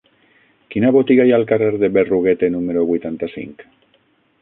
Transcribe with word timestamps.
Quina 0.75 0.91
botiga 0.95 1.27
hi 1.27 1.35
ha 1.35 1.37
al 1.41 1.45
carrer 1.53 1.69
de 1.85 1.91
Berruguete 1.99 2.53
número 2.57 2.85
vuitanta-cinc? 2.93 3.67